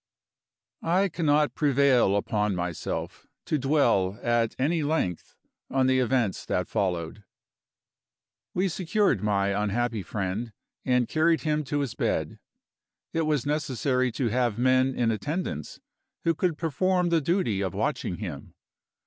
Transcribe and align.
I 0.81 1.09
cannot 1.09 1.53
prevail 1.53 2.15
upon 2.15 2.55
myself 2.55 3.27
to 3.45 3.59
dwell 3.59 4.17
at 4.23 4.55
any 4.57 4.81
length 4.81 5.35
on 5.69 5.85
the 5.85 5.99
events 5.99 6.43
that 6.47 6.67
followed. 6.67 7.23
We 8.55 8.67
secured 8.67 9.21
my 9.21 9.49
unhappy 9.49 10.01
friend, 10.01 10.53
and 10.83 11.07
carried 11.07 11.41
him 11.41 11.63
to 11.65 11.81
his 11.81 11.93
bed. 11.93 12.39
It 13.13 13.27
was 13.27 13.45
necessary 13.45 14.11
to 14.13 14.29
have 14.29 14.57
men 14.57 14.95
in 14.95 15.11
attendance 15.11 15.79
who 16.23 16.33
could 16.33 16.57
perform 16.57 17.09
the 17.09 17.21
duty 17.21 17.61
of 17.61 17.75
watching 17.75 18.15
him. 18.15 18.55